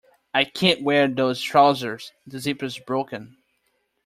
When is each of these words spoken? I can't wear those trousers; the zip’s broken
I 0.33 0.45
can't 0.45 0.81
wear 0.81 1.07
those 1.07 1.43
trousers; 1.43 2.11
the 2.25 2.39
zip’s 2.39 2.79
broken 2.79 3.37